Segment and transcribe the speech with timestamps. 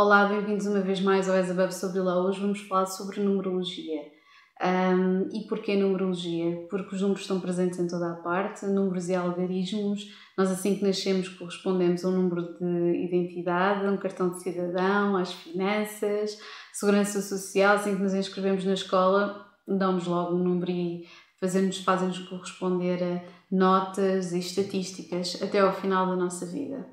[0.00, 2.22] Olá, bem-vindos uma vez mais ao As Sobre Lá.
[2.22, 4.00] Hoje vamos falar sobre numerologia.
[4.62, 6.68] Um, e porquê numerologia?
[6.70, 10.06] Porque os números estão presentes em toda a parte, números e algarismos.
[10.36, 15.32] Nós, assim que nascemos, correspondemos a um número de identidade, um cartão de cidadão, às
[15.32, 16.38] finanças,
[16.72, 17.74] segurança social.
[17.74, 21.08] Assim que nos inscrevemos na escola, damos logo um número e
[21.40, 23.20] fazem-nos fazem corresponder a
[23.50, 26.86] notas e estatísticas até ao final da nossa vida.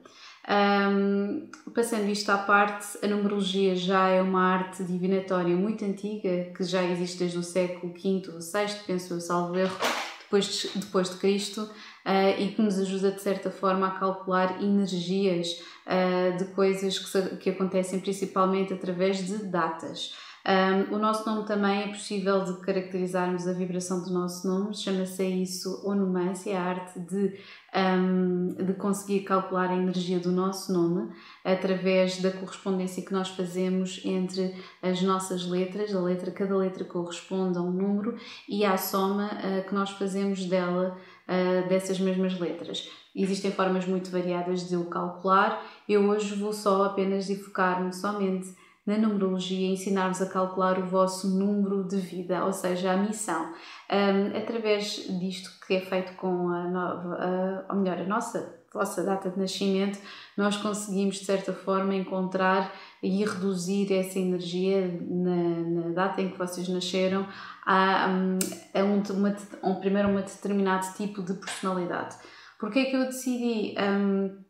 [0.47, 6.63] Um, passando isto à parte, a numerologia já é uma arte divinatória muito antiga, que
[6.63, 9.75] já existe desde o século V ou VI, penso eu, salvo erro,
[10.21, 14.61] depois de, depois de Cristo, uh, e que nos ajuda de certa forma a calcular
[14.61, 20.13] energias uh, de coisas que, se, que acontecem principalmente através de datas.
[20.47, 25.25] Um, o nosso nome também é possível de caracterizarmos a vibração do nosso nome, chama-se
[25.25, 27.33] isso onomância, a arte de,
[27.75, 31.11] um, de conseguir calcular a energia do nosso nome
[31.43, 37.57] através da correspondência que nós fazemos entre as nossas letras, a letra, cada letra corresponde
[37.57, 38.15] a um número
[38.47, 40.95] e à soma uh, que nós fazemos dela,
[41.27, 42.87] uh, dessas mesmas letras.
[43.15, 45.59] Existem formas muito variadas de o calcular,
[45.89, 48.53] eu hoje vou só apenas focar-me somente
[48.85, 53.53] na numerologia ensinar-vos a calcular o vosso número de vida, ou seja, a missão.
[53.91, 59.03] Um, através disto que é feito com a nova, a, ou melhor, a nossa vossa
[59.03, 59.97] data de nascimento,
[60.37, 66.37] nós conseguimos de certa forma encontrar e reduzir essa energia na, na data em que
[66.37, 67.25] vocês nasceram
[67.65, 72.17] a, a, um, uma, um, primeiro um determinado tipo de personalidade.
[72.59, 74.44] Porque é que eu decidi um,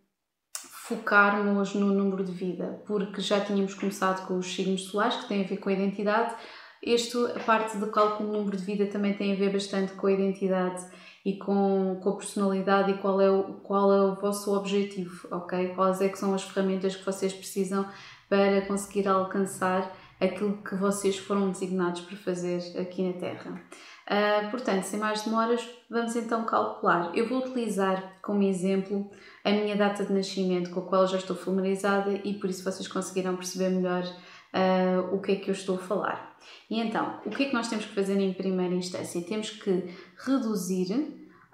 [0.87, 5.43] focarmos no número de vida, porque já tínhamos começado com os signos solares, que têm
[5.43, 6.35] a ver com a identidade.
[6.81, 10.05] Este, a parte do cálculo do número de vida também tem a ver bastante com
[10.05, 10.85] a identidade
[11.25, 15.69] e com, com a personalidade e qual é, o, qual é o vosso objetivo, ok?
[15.69, 17.87] Quais é que são as ferramentas que vocês precisam
[18.29, 23.61] para conseguir alcançar aquilo que vocês foram designados para fazer aqui na Terra.
[24.05, 27.11] Uh, portanto, sem mais demoras, vamos então calcular.
[27.15, 29.09] Eu vou utilizar como exemplo
[29.43, 32.87] a minha data de nascimento, com a qual já estou familiarizada e por isso vocês
[32.87, 36.37] conseguirão perceber melhor uh, o que é que eu estou a falar.
[36.69, 39.21] E então, o que é que nós temos que fazer em primeira instância?
[39.23, 39.89] Temos que
[40.23, 40.93] reduzir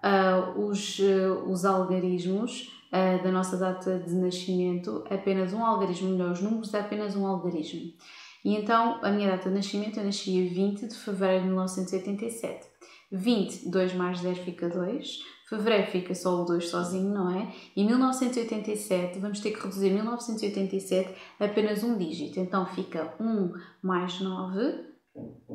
[0.04, 1.00] uh, os,
[1.48, 2.80] os algarismos
[3.24, 7.94] da nossa data de nascimento, apenas um algarismo, melhor, os números é apenas um algarismo.
[8.44, 12.68] E então, a minha data de nascimento, eu nasci a 20 de fevereiro de 1987.
[13.12, 15.20] 20, 2 mais 10 fica 2.
[15.50, 17.54] Fevereiro fica só o 2 sozinho, não é?
[17.76, 22.40] E 1987, vamos ter que reduzir 1987 a apenas um dígito.
[22.40, 23.52] Então fica 1
[23.84, 24.92] mais 9,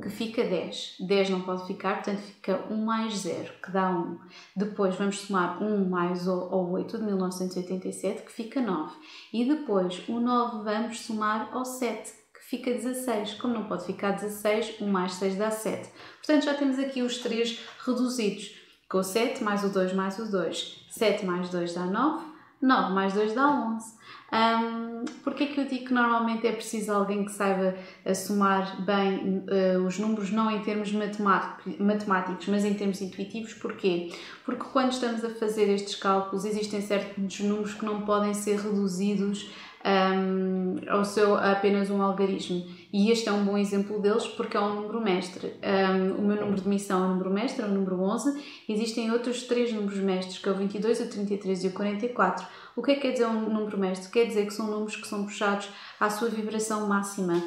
[0.03, 0.97] que fica 10.
[1.01, 4.19] 10 não pode ficar, portanto fica 1 mais 0, que dá 1.
[4.55, 8.95] Depois vamos somar 1 mais o 8 de 1987, que fica 9.
[9.33, 12.13] E depois o 9 vamos somar ao 7,
[12.49, 13.35] fica 16.
[13.35, 15.89] Como não pode ficar 16, 1 mais 6 dá 7.
[16.19, 18.57] Portanto, já temos aqui os 3 reduzidos.
[18.89, 20.87] Com 7 mais o 2 mais o 2.
[20.91, 22.25] 7 mais 2 dá 9.
[22.63, 23.97] 9 mais 2 dá 11.
[24.33, 27.77] Um, Porquê é que eu digo que normalmente é preciso alguém que saiba
[28.15, 33.55] somar bem uh, os números, não em termos matemáticos, mas em termos intuitivos?
[33.55, 34.13] Porquê?
[34.45, 39.51] Porque quando estamos a fazer estes cálculos, existem certos números que não podem ser reduzidos
[39.85, 42.67] um, ao seu apenas um algarismo.
[42.93, 45.55] E este é um bom exemplo deles porque é um número mestre.
[45.63, 48.65] Um, o meu número de missão é o número mestre, é o número 11.
[48.69, 52.47] Existem outros três números mestres, que é o 22, o 33 e o 44.
[52.75, 54.11] O que é que quer dizer um número mestre?
[54.11, 55.69] Quer dizer que são números que são puxados
[56.01, 57.43] à sua vibração máxima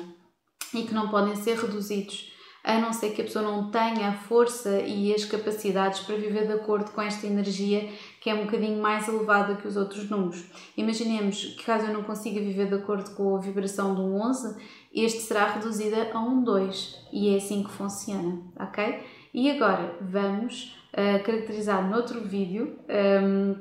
[0.73, 2.31] e que não podem ser reduzidos
[2.63, 6.45] a não ser que a pessoa não tenha a força e as capacidades para viver
[6.45, 7.89] de acordo com esta energia
[8.21, 10.43] que é um bocadinho mais elevada que os outros números.
[10.75, 14.57] Imaginemos que caso eu não consiga viver de acordo com a vibração de um 11,
[14.93, 19.03] este será reduzido a um 2 e é assim que funciona, ok?
[19.33, 22.77] E agora vamos uh, caracterizar noutro vídeo
[23.23, 23.55] um,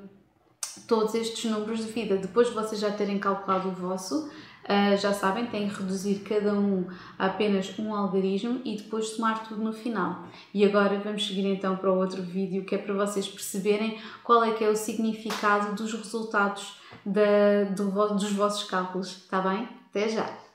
[0.87, 2.17] todos estes números de vida.
[2.17, 4.31] Depois de vocês já terem calculado o vosso,
[4.69, 6.87] Uh, já sabem, têm que reduzir cada um
[7.19, 10.25] a apenas um algarismo e depois somar tudo no final.
[10.53, 14.45] E agora vamos seguir então para o outro vídeo que é para vocês perceberem qual
[14.45, 19.67] é que é o significado dos resultados da, do, dos vossos cálculos, está bem?
[19.89, 20.48] Até já!